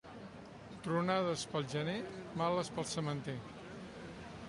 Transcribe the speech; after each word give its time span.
Tronades 0.87 1.45
pel 1.53 1.69
gener, 1.75 1.99
males 2.43 2.75
pel 2.79 2.91
sementer. 2.97 3.41